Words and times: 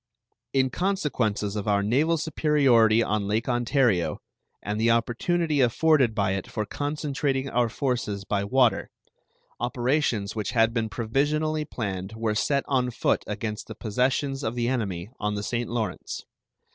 In 0.51 0.71
consequences 0.71 1.55
of 1.55 1.67
our 1.67 1.83
naval 1.83 2.17
superiority 2.17 3.03
on 3.03 3.27
Lake 3.27 3.47
Ontario 3.47 4.17
and 4.63 4.81
the 4.81 4.89
opportunity 4.89 5.61
afforded 5.61 6.15
by 6.15 6.31
it 6.31 6.47
for 6.47 6.65
concentrating 6.65 7.47
our 7.51 7.69
forces 7.69 8.23
by 8.25 8.43
water, 8.43 8.89
operations 9.59 10.35
which 10.35 10.53
had 10.53 10.73
been 10.73 10.89
provisionally 10.89 11.65
planned 11.65 12.13
were 12.15 12.33
set 12.33 12.63
on 12.67 12.89
foot 12.89 13.23
against 13.27 13.67
the 13.67 13.75
possessions 13.75 14.43
of 14.43 14.55
the 14.55 14.67
enemy 14.69 15.11
on 15.19 15.35
the 15.35 15.43
St. 15.43 15.69
Lawrence. 15.69 16.23